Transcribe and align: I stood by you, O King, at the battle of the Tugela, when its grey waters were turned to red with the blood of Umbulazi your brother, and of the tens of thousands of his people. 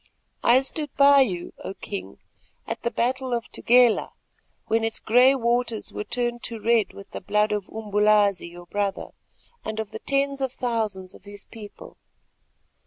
I 0.43 0.61
stood 0.61 0.89
by 0.95 1.21
you, 1.21 1.53
O 1.63 1.75
King, 1.75 2.17
at 2.65 2.81
the 2.81 2.89
battle 2.89 3.33
of 3.35 3.43
the 3.43 3.61
Tugela, 3.61 4.13
when 4.65 4.83
its 4.83 4.97
grey 4.99 5.35
waters 5.35 5.93
were 5.93 6.03
turned 6.03 6.41
to 6.45 6.59
red 6.59 6.93
with 6.93 7.11
the 7.11 7.21
blood 7.21 7.51
of 7.51 7.69
Umbulazi 7.69 8.47
your 8.49 8.65
brother, 8.65 9.11
and 9.63 9.79
of 9.79 9.91
the 9.91 9.99
tens 9.99 10.41
of 10.41 10.51
thousands 10.53 11.13
of 11.13 11.25
his 11.25 11.43
people. 11.43 11.97